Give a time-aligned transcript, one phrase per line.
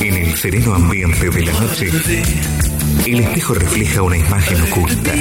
[0.00, 1.90] En el sereno ambiente de la noche,
[3.06, 5.14] el espejo refleja una imagen oculta.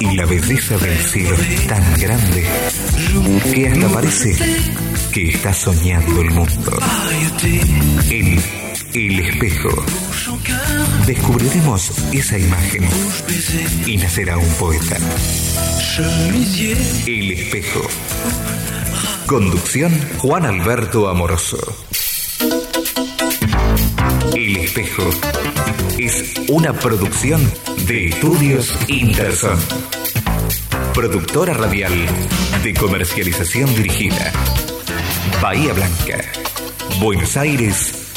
[0.00, 2.44] Y la belleza del cielo es tan grande
[3.54, 4.36] que hasta parece
[5.12, 6.78] que está soñando el mundo.
[8.10, 8.38] El,
[8.94, 9.84] el espejo.
[11.06, 12.84] Descubriremos esa imagen
[13.86, 14.96] y nacerá un poeta.
[17.06, 17.88] El espejo.
[19.26, 21.58] Conducción Juan Alberto Amoroso.
[24.36, 25.02] El espejo
[25.98, 27.40] es una producción
[27.88, 29.58] de Estudios Interson.
[30.94, 31.92] Productora radial
[32.62, 34.30] de comercialización dirigida.
[35.42, 36.22] Bahía Blanca,
[37.00, 38.12] Buenos Aires,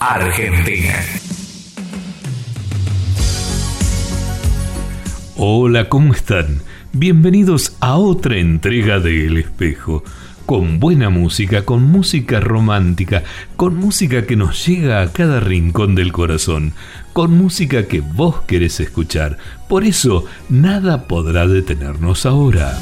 [0.00, 0.94] Argentina.
[5.36, 6.62] Hola, ¿cómo están?
[6.92, 10.02] Bienvenidos a otra entrega de El Espejo,
[10.48, 13.22] con buena música, con música romántica,
[13.56, 16.72] con música que nos llega a cada rincón del corazón,
[17.12, 19.36] con música que vos querés escuchar.
[19.68, 22.78] Por eso, nada podrá detenernos ahora.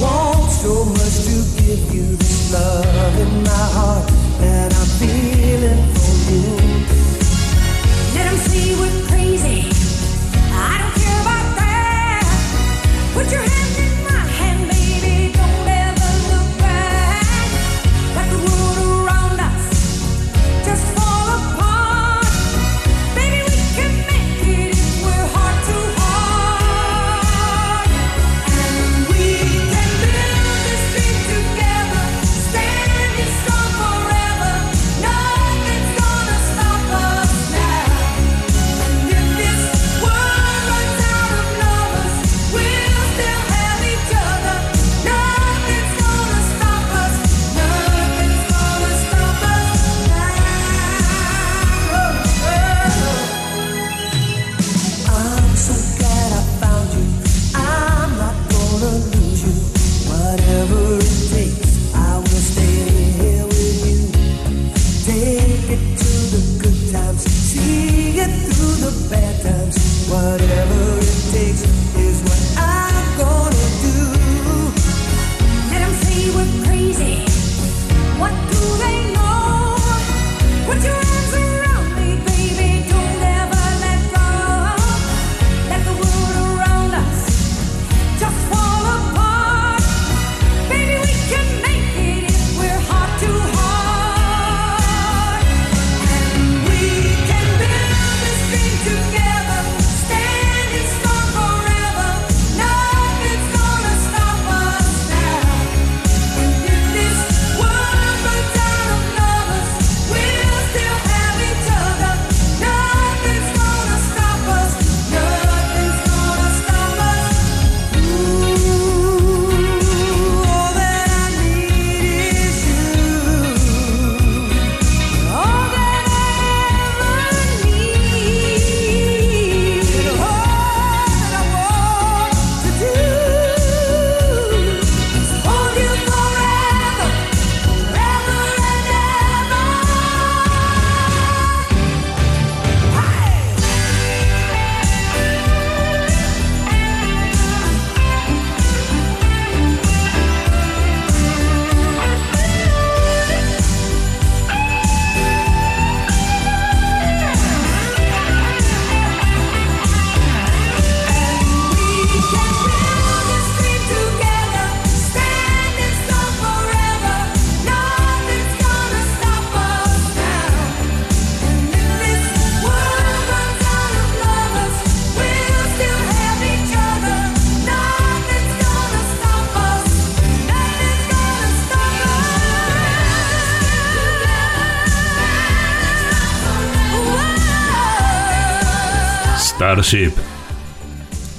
[0.00, 4.08] Want so much to give you this love in my heart
[4.40, 6.80] that I'm feeling for you.
[8.40, 9.68] See we're crazy.
[10.50, 12.24] I don't care about that.
[13.12, 13.89] Put your hands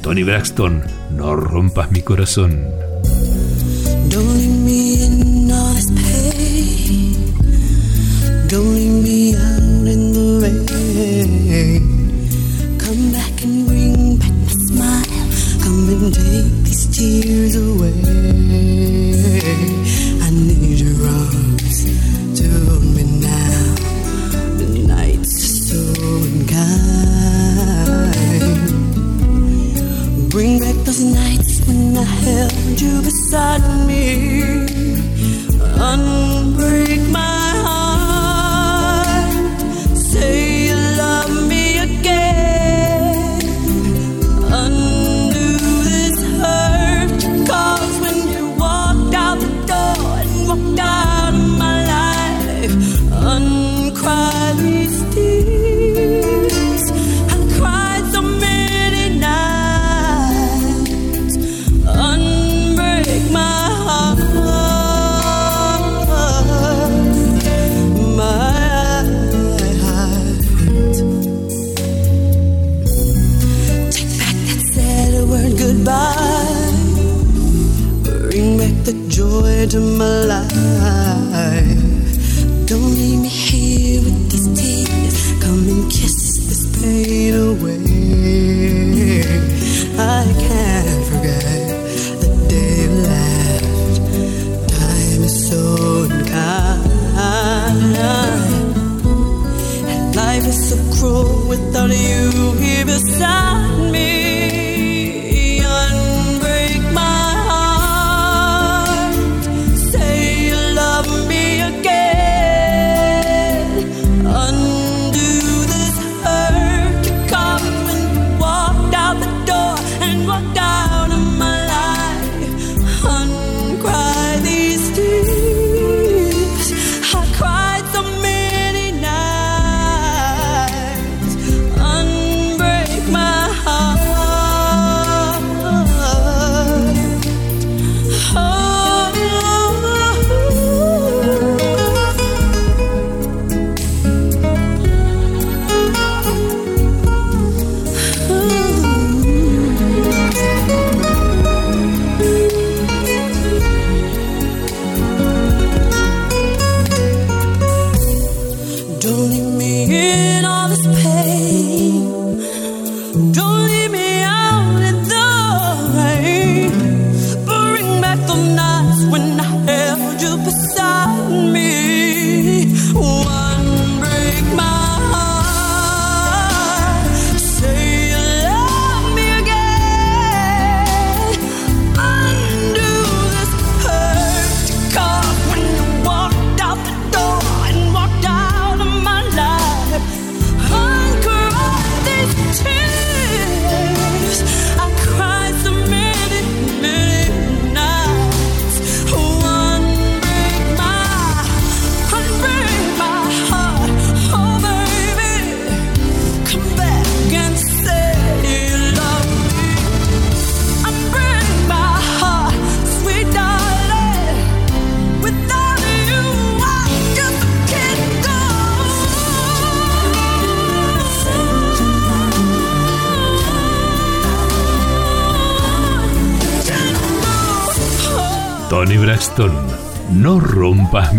[0.00, 0.84] Tony Braxton,
[1.16, 2.66] no rompas mi corazón.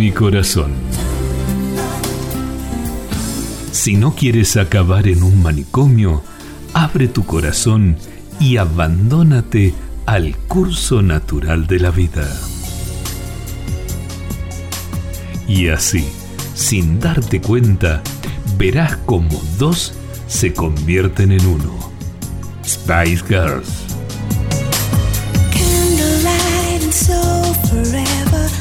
[0.01, 0.71] mi corazón.
[3.71, 6.23] Si no quieres acabar en un manicomio,
[6.73, 7.97] abre tu corazón
[8.39, 9.75] y abandónate
[10.07, 12.27] al curso natural de la vida.
[15.47, 16.03] Y así,
[16.55, 18.01] sin darte cuenta,
[18.57, 19.93] verás como dos
[20.25, 21.77] se convierten en uno.
[22.65, 23.91] Spice Girls.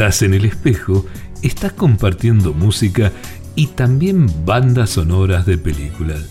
[0.00, 1.04] Estás en el espejo,
[1.42, 3.12] estás compartiendo música
[3.54, 6.26] y también bandas sonoras de películas.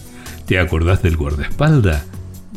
[0.47, 2.03] ¿Te acordás del guardaespalda?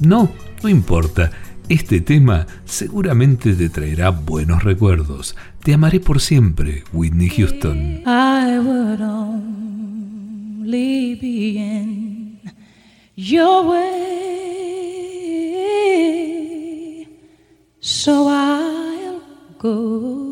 [0.01, 1.31] No, no importa.
[1.69, 5.37] Este tema seguramente te traerá buenos recuerdos.
[5.63, 8.05] Te amaré por siempre, Whitney Houston.
[8.07, 8.57] I
[10.65, 12.41] in
[13.17, 14.23] your way.
[17.81, 19.21] So I'll
[19.59, 20.32] go,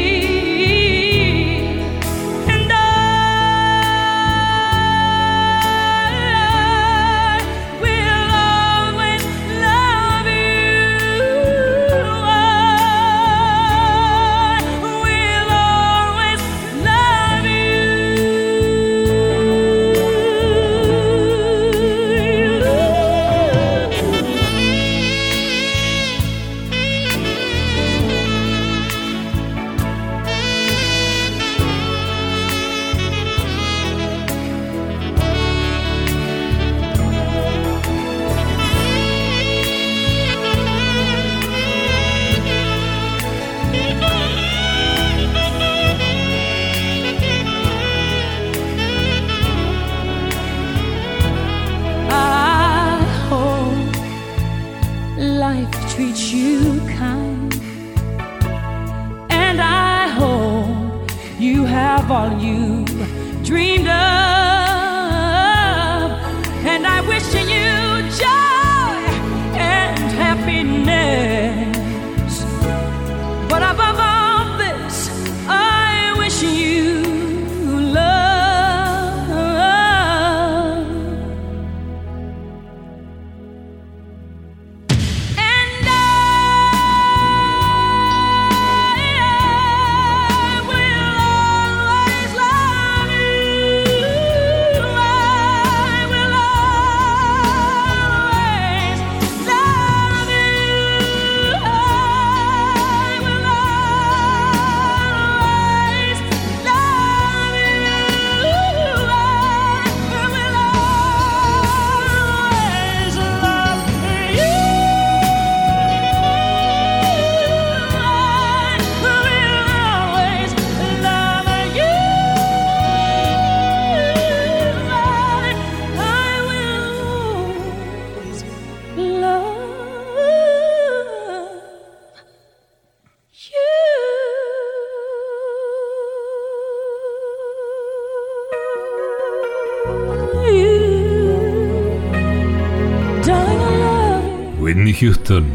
[145.01, 145.45] Houston,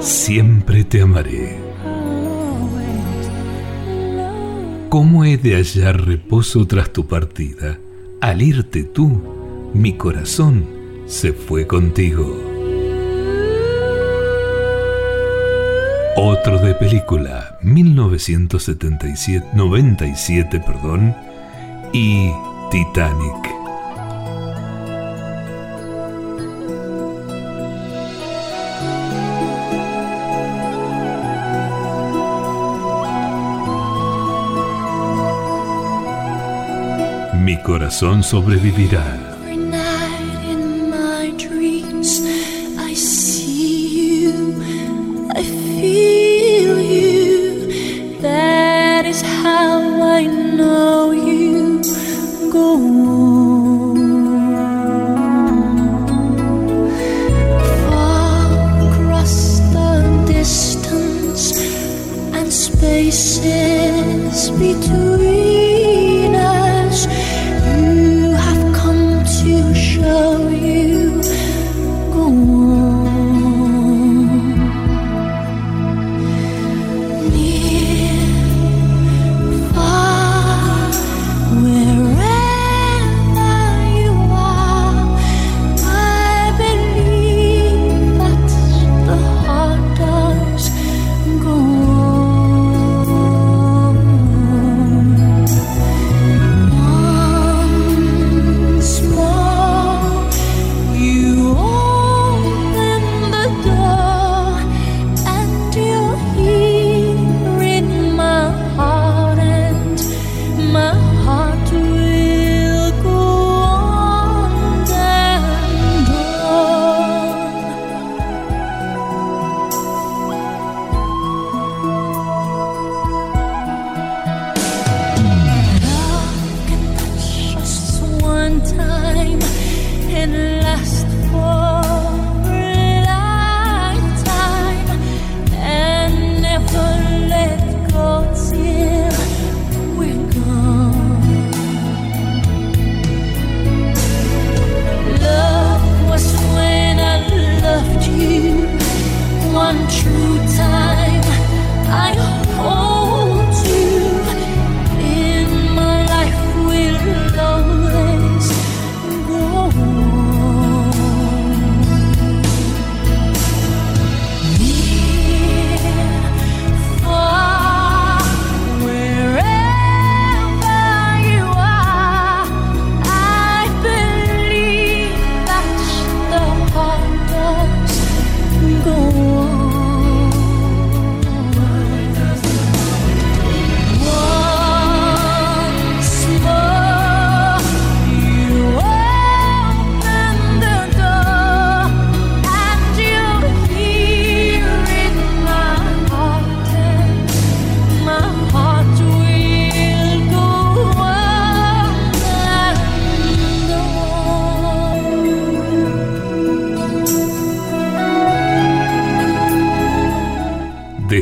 [0.00, 1.56] siempre te amaré.
[4.88, 7.78] ¿Cómo he de hallar reposo tras tu partida?
[8.20, 9.22] Al irte tú,
[9.74, 10.66] mi corazón
[11.06, 12.26] se fue contigo.
[16.16, 21.14] Otro de película, 1977, 97, perdón,
[21.92, 22.32] y
[22.72, 23.57] Titanic.
[37.68, 39.27] Corazón sobrevivirá.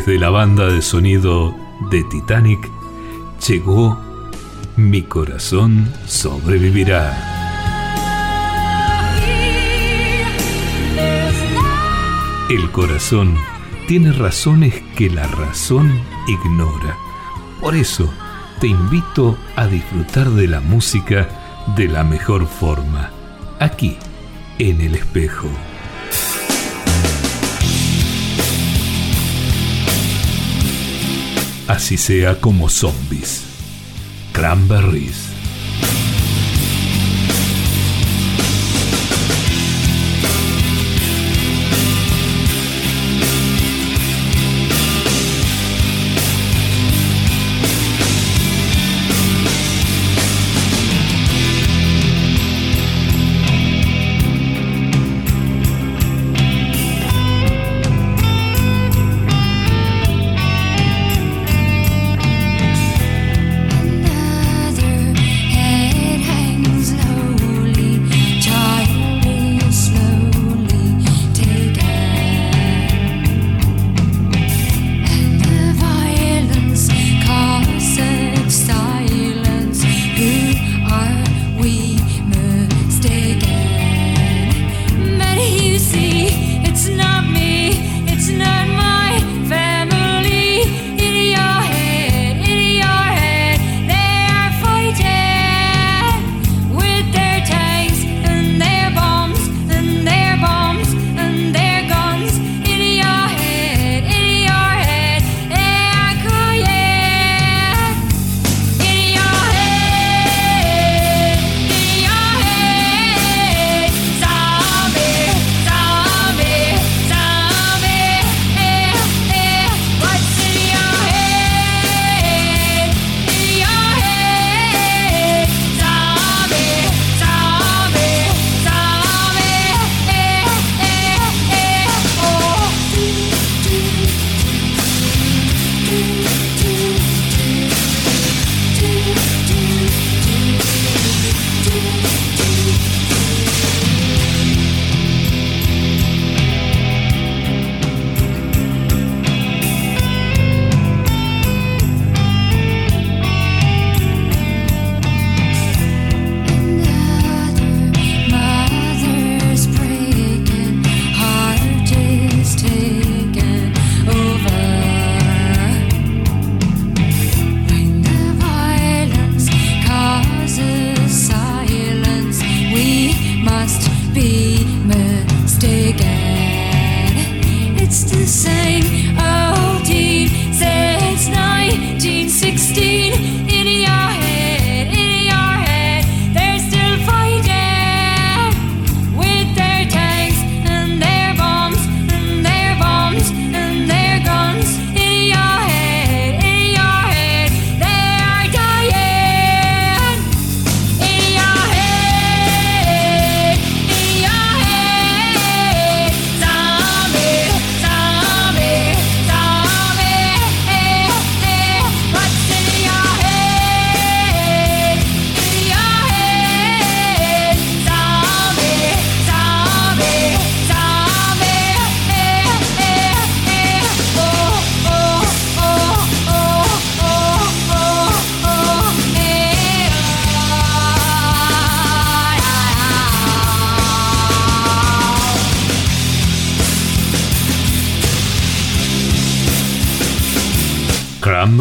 [0.06, 1.52] De la banda de sonido
[1.90, 2.70] de Titanic
[3.44, 4.00] llegó
[4.76, 7.34] Mi corazón sobrevivirá.
[12.48, 13.36] El corazón
[13.88, 16.96] tiene razones que la razón ignora.
[17.60, 18.08] Por eso
[18.60, 21.28] te invito a disfrutar de la música
[21.76, 23.10] de la mejor forma,
[23.58, 23.96] aquí,
[24.60, 25.48] en el espejo.
[31.68, 33.42] Así sea como zombies.
[34.32, 35.25] Cranberries.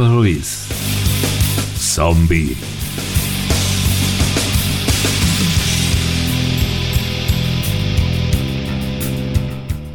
[0.05, 0.67] Cranberries.
[1.77, 2.55] Zombie.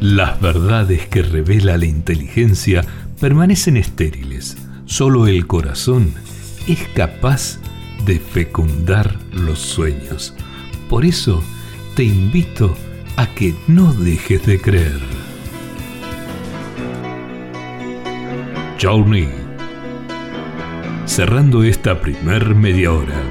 [0.01, 2.83] Las verdades que revela la inteligencia
[3.21, 4.57] permanecen estériles.
[4.85, 6.13] Solo el corazón
[6.67, 7.59] es capaz
[8.05, 10.33] de fecundar los sueños.
[10.89, 11.41] Por eso
[11.95, 12.75] te invito
[13.15, 14.99] a que no dejes de creer.
[18.81, 19.40] Journey.
[21.05, 23.21] Cerrando esta primer media hora.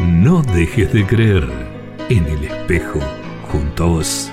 [0.00, 1.46] No dejes de creer
[2.08, 3.00] en el espejo
[3.50, 4.32] junto a vos.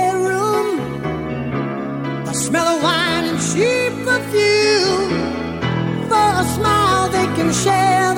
[7.63, 8.10] share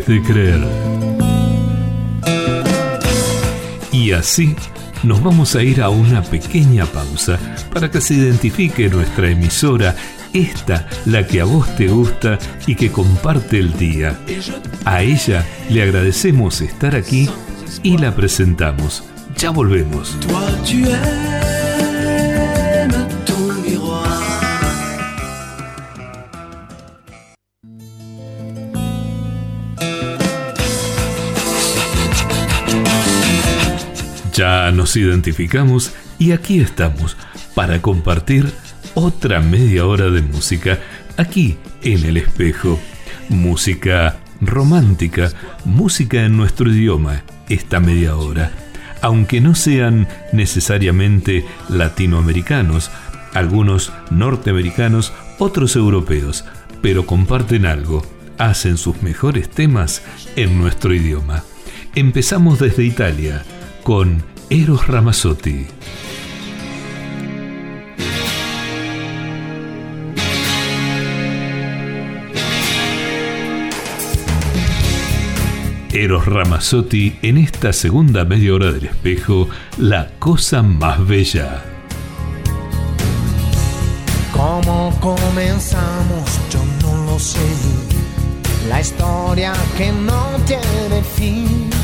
[0.00, 0.60] de creer.
[3.92, 4.56] Y así
[5.04, 7.38] nos vamos a ir a una pequeña pausa
[7.72, 9.94] para que se identifique nuestra emisora,
[10.32, 14.18] esta, la que a vos te gusta y que comparte el día.
[14.84, 17.30] A ella le agradecemos estar aquí
[17.82, 19.04] y la presentamos.
[19.36, 20.16] Ya volvemos.
[34.34, 37.16] Ya nos identificamos y aquí estamos
[37.54, 38.52] para compartir
[38.94, 40.80] otra media hora de música
[41.16, 42.80] aquí en el espejo.
[43.28, 45.30] Música romántica,
[45.64, 48.50] música en nuestro idioma, esta media hora.
[49.02, 52.90] Aunque no sean necesariamente latinoamericanos,
[53.34, 56.44] algunos norteamericanos, otros europeos,
[56.82, 58.04] pero comparten algo,
[58.38, 60.02] hacen sus mejores temas
[60.34, 61.44] en nuestro idioma.
[61.94, 63.44] Empezamos desde Italia
[63.84, 65.66] con Eros Ramazzotti.
[75.92, 81.62] Eros Ramazzotti en esta segunda media hora del espejo, la cosa más bella.
[84.32, 86.40] ¿Cómo comenzamos?
[86.50, 87.38] Yo no lo sé.
[88.66, 91.83] La historia que no tiene fin.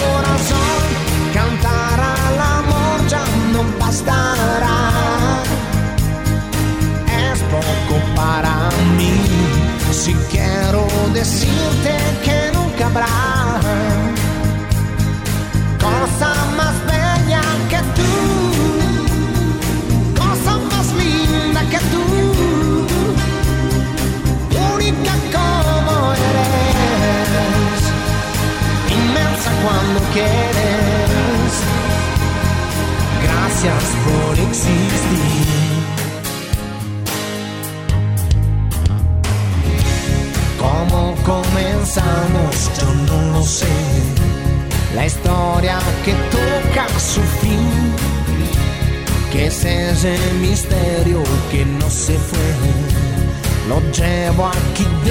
[10.03, 13.30] Si quiero decirte que nunca habrá
[54.31, 55.10] llevo aquí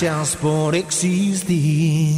[0.00, 2.14] Gracias por existir.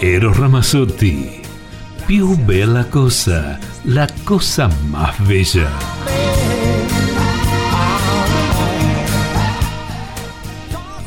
[0.00, 1.42] Eros Ramazzotti.
[2.08, 5.70] Più bella cosa, la cosa más bella.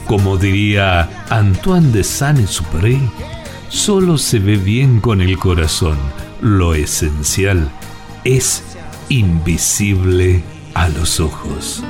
[0.08, 3.02] Como diría Antoine de Saint-Exupéry,
[3.68, 5.98] solo se ve bien con el corazón.
[6.40, 7.70] Lo esencial
[8.24, 8.64] es
[9.10, 10.42] invisible
[10.74, 11.84] a los ojos.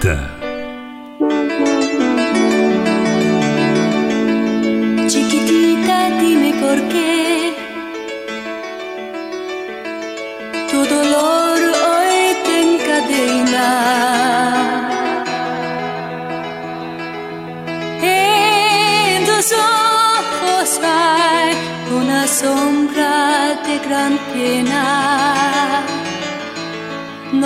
[0.00, 0.37] tá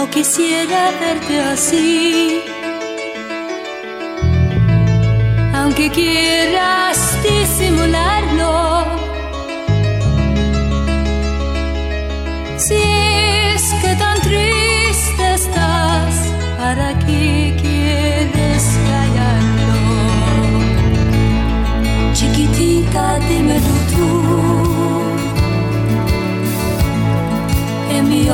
[0.02, 2.42] No quisiera verte así,
[5.54, 8.84] aunque quieras disimularlo.
[12.56, 16.14] Si es que tan triste estás,
[16.58, 19.82] ¿para qué quieres callarlo?
[22.12, 24.08] Chiquitita, dímelo tú.
[27.96, 28.28] En mi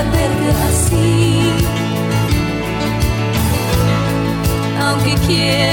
[0.00, 1.52] gusta verte así,
[4.80, 5.69] aunque quiera.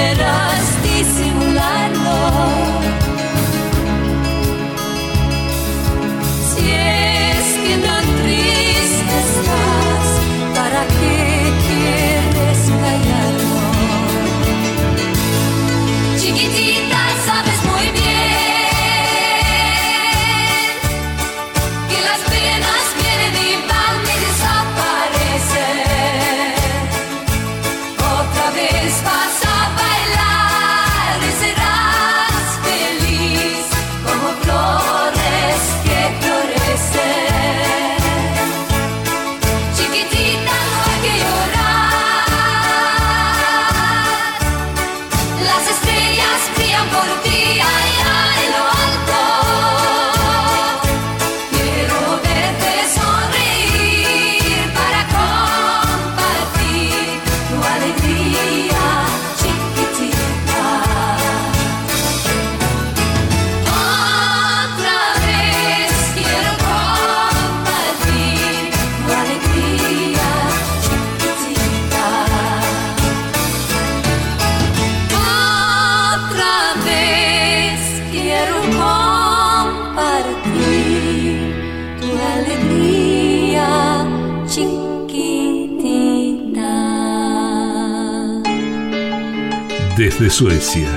[90.30, 90.90] Suecia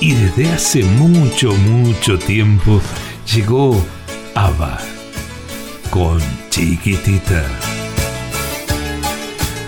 [0.00, 2.80] y desde hace mucho, mucho tiempo
[3.34, 3.84] llegó
[4.34, 4.78] ABBA
[5.90, 6.20] con
[6.50, 7.44] Chiquitita.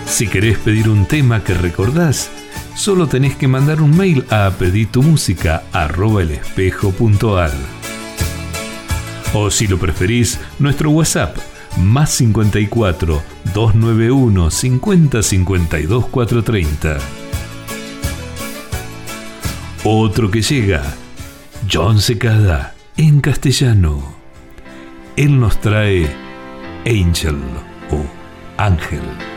[0.05, 2.29] Si querés pedir un tema que recordás,
[2.75, 7.51] solo tenés que mandar un mail a peditumusica.elespejo.al
[9.33, 11.35] O si lo preferís, nuestro WhatsApp
[11.77, 13.21] más 54
[13.53, 17.20] 291 50 52 430.
[19.83, 20.83] Otro que llega,
[21.67, 24.13] John Secada, en castellano.
[25.15, 26.07] Él nos trae
[26.85, 27.39] Angel
[27.89, 28.05] o
[28.61, 29.30] Ángel.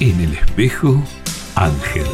[0.00, 1.02] En el espejo,
[1.54, 2.04] Ángel.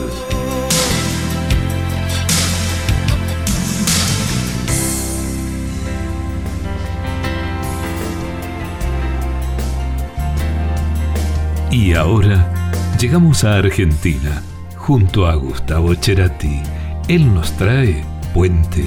[11.73, 14.41] Y ahora llegamos a Argentina
[14.77, 16.63] junto a Gustavo Cerati.
[17.09, 18.85] Él nos trae Puente.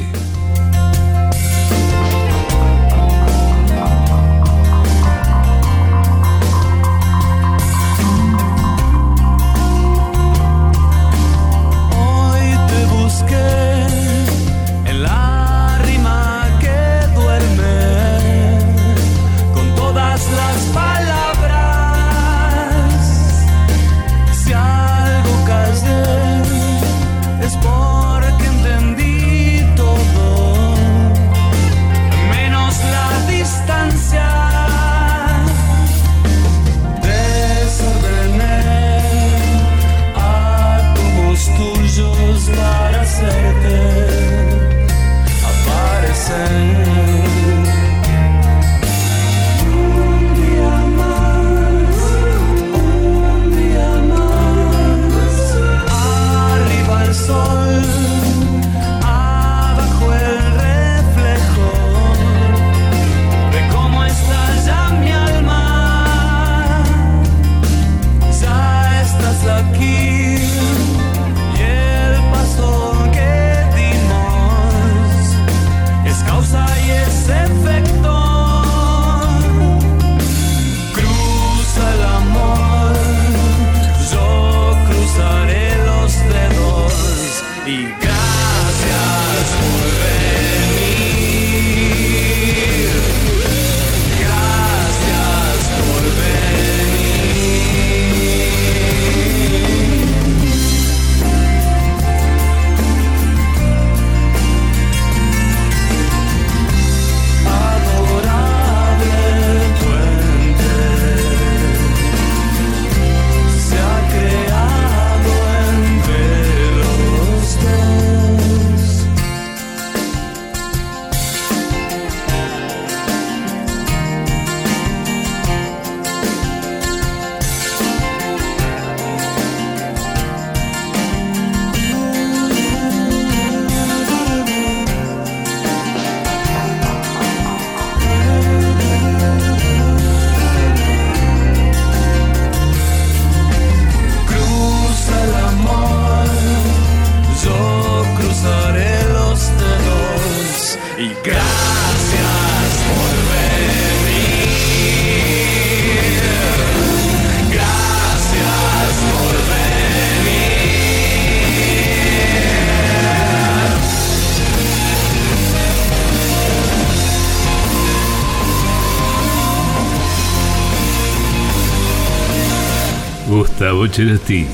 [173.58, 174.46] Gustavo Cerati,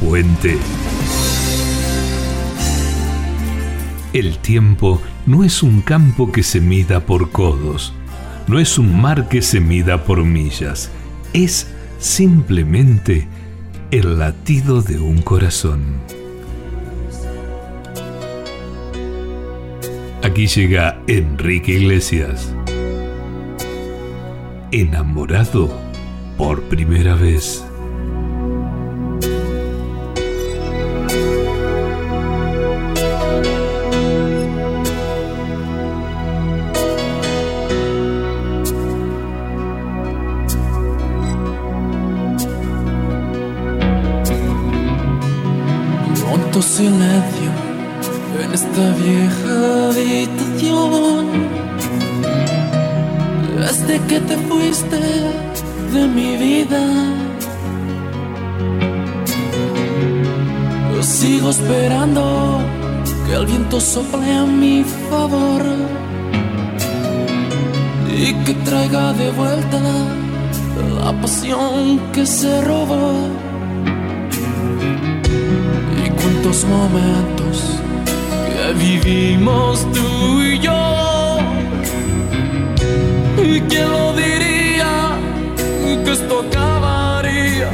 [0.00, 0.56] Puente.
[4.12, 7.92] El tiempo no es un campo que se mida por codos,
[8.46, 10.88] no es un mar que se mida por millas,
[11.32, 11.66] es
[11.98, 13.26] simplemente
[13.90, 15.94] el latido de un corazón.
[20.22, 22.54] Aquí llega Enrique Iglesias,
[24.70, 25.76] enamorado
[26.36, 27.67] por primera vez.
[48.78, 51.26] Esta vieja habitación.
[53.58, 55.00] Desde que te fuiste
[55.92, 56.84] de mi vida,
[61.00, 62.60] sigo esperando
[63.26, 65.62] que el viento sople a mi favor
[68.16, 69.80] y que traiga de vuelta
[71.00, 73.12] la pasión que se robó.
[76.04, 77.37] Y cuántos momentos
[78.74, 81.38] vivimos tú y yo.
[83.42, 85.16] ¿Y quién lo diría
[86.04, 87.70] que esto acabaría?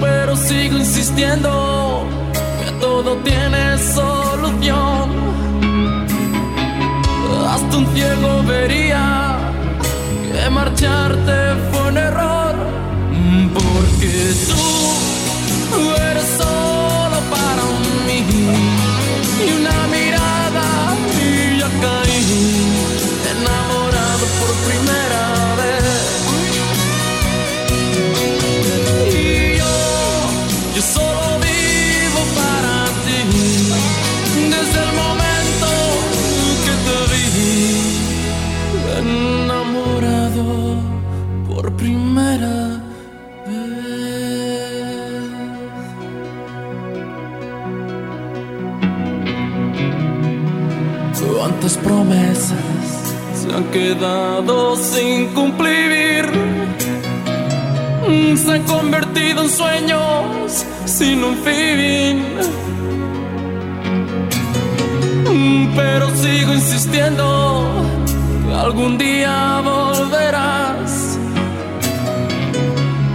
[0.00, 2.06] Pero sigo insistiendo
[2.64, 5.10] que todo tiene solución.
[7.48, 9.31] Hasta un ciego vería
[53.94, 56.24] quedado sin cumplir.
[58.08, 62.24] Mm, Se han convertido en sueños sin un fin.
[65.30, 67.24] Mm, Pero sigo insistiendo,
[68.64, 71.18] algún día volverás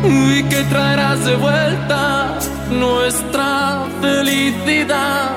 [0.03, 2.37] y que traerás de vuelta
[2.69, 5.35] nuestra felicidad.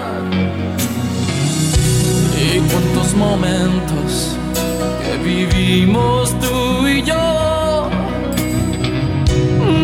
[2.42, 3.99] Y cuántos momentos
[5.10, 7.88] que vivimos tú y yo.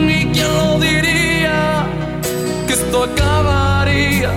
[0.08, 1.86] ¿Y quién lo diría
[2.66, 4.30] que esto acabaría?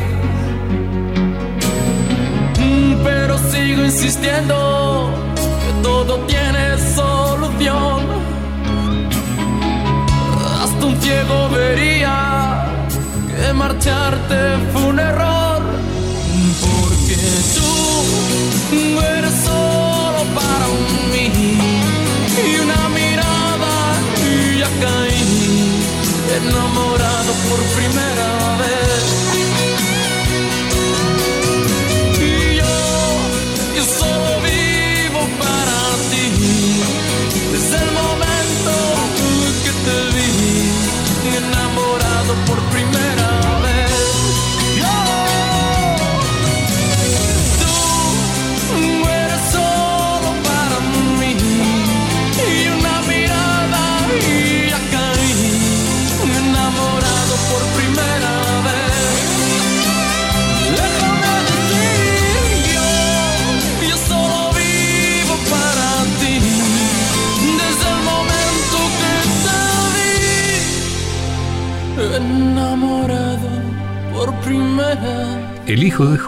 [3.04, 5.10] Pero sigo insistiendo
[5.62, 8.00] que todo tiene solución.
[10.62, 12.66] Hasta un ciego vería
[13.28, 14.40] que marcharte
[14.72, 15.49] fue un error.
[26.50, 28.89] Enamorado por primera vez.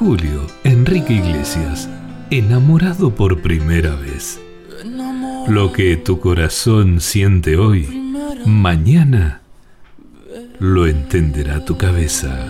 [0.04, 1.88] Julio, Enrique Iglesias,
[2.32, 4.41] enamorado por primera vez.
[5.47, 7.86] Lo que tu corazón siente hoy,
[8.47, 9.41] mañana
[10.58, 12.47] lo entenderá tu cabeza.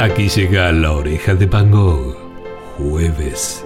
[0.00, 1.70] Aquí llega la oreja de Van
[2.76, 3.63] jueves.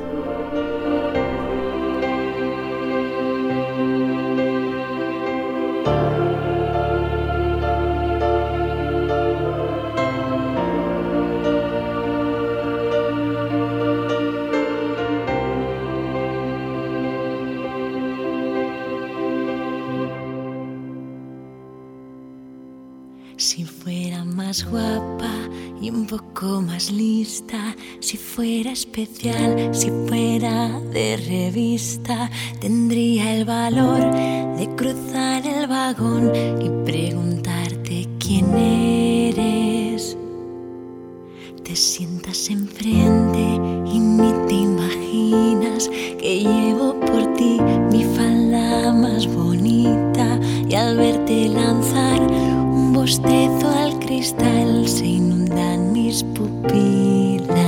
[29.07, 32.29] Si fuera de revista,
[32.61, 34.01] tendría el valor
[34.57, 40.17] de cruzar el vagón y preguntarte quién eres.
[41.63, 43.39] Te sientas enfrente
[43.87, 45.89] y ni te imaginas
[46.19, 47.61] que llevo por ti
[47.93, 56.25] mi falda más bonita y al verte lanzar un bostezo al cristal se inundan mis
[56.25, 57.68] pupilas.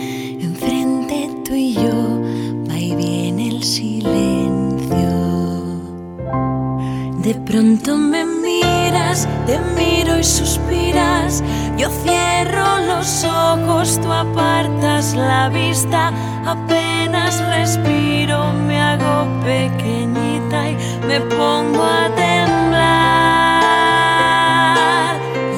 [7.51, 11.43] Pronto me miras, te miro y suspiras.
[11.77, 16.13] Yo cierro los ojos, tú apartas la vista.
[16.45, 22.71] Apenas respiro, me hago pequeñita y me pongo a temblar.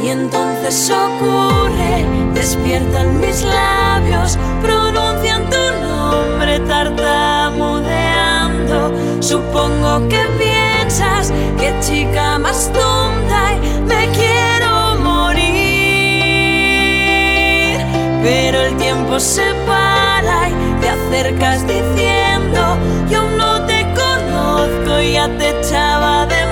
[0.04, 8.92] Y entonces ocurre, despiertan mis labios, pronuncian tu nombre tartamudeando.
[9.22, 10.26] Supongo que
[10.94, 15.42] que chica más tonta y me quiero morir.
[18.22, 22.78] Pero el tiempo se para y te acercas diciendo,
[23.10, 26.43] yo no te conozco y ya te echaba de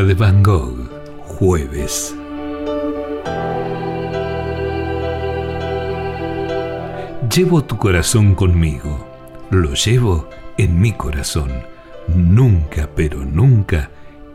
[0.00, 0.88] de Van Gogh,
[1.18, 2.16] jueves.
[7.30, 9.06] Llevo tu corazón conmigo,
[9.50, 11.50] lo llevo en mi corazón.
[12.08, 13.90] Nunca, pero nunca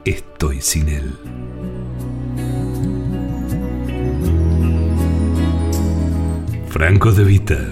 [0.06, 1.16] estoy sin él.
[6.70, 7.68] Franco de Vita,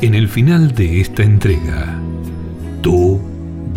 [0.00, 1.96] en el final de esta entrega,
[2.82, 3.11] ¿tú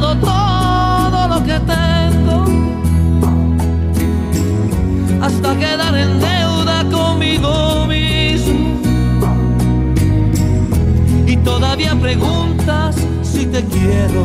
[0.00, 2.44] Dado todo lo que tengo,
[5.22, 8.80] hasta quedar en deuda conmigo mismo.
[11.26, 14.24] Y todavía preguntas si te quiero,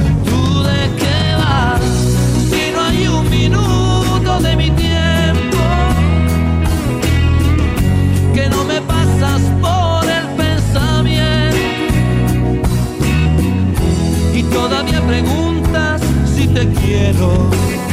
[15.11, 16.01] Preguntas
[16.33, 17.90] si te quiero.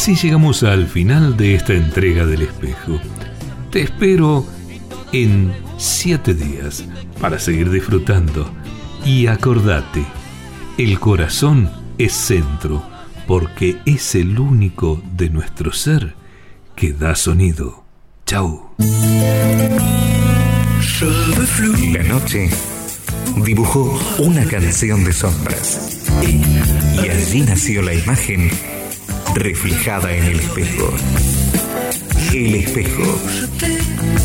[0.00, 2.98] Así, llegamos al final de esta entrega del espejo.
[3.70, 4.46] Te espero
[5.12, 6.86] en siete días
[7.20, 8.50] para seguir disfrutando.
[9.04, 10.02] Y acordate,
[10.78, 12.82] el corazón es centro
[13.26, 16.14] porque es el único de nuestro ser
[16.74, 17.84] que da sonido.
[18.24, 18.70] Chau.
[21.92, 22.48] La noche
[23.44, 26.08] dibujó una canción de sombras.
[26.24, 28.50] Y allí nació la imagen
[29.34, 30.92] reflejada en el espejo.
[32.32, 33.20] El espejo.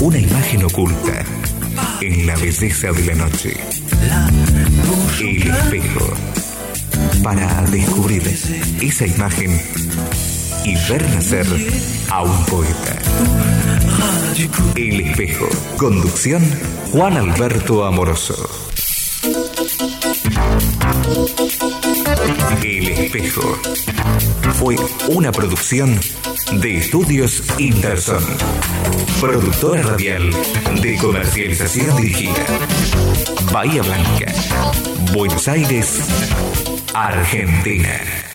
[0.01, 1.25] Una imagen oculta
[2.01, 3.57] en la belleza de la noche.
[5.19, 6.13] El espejo.
[7.23, 8.23] Para descubrir
[8.81, 9.59] esa imagen
[10.63, 11.47] y ver nacer
[12.09, 12.97] a un poeta.
[14.75, 15.47] El espejo.
[15.77, 16.43] Conducción
[16.91, 18.49] Juan Alberto Amoroso.
[22.63, 23.57] El espejo.
[24.53, 24.75] Fue
[25.09, 25.99] una producción
[26.61, 28.23] de Estudios Interson.
[29.19, 30.31] Productora radial
[30.81, 32.45] de comercialización dirigida.
[33.51, 34.33] Bahía Blanca.
[35.13, 35.99] Buenos Aires,
[36.93, 38.34] Argentina.